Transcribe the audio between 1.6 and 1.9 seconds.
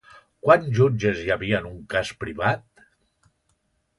en un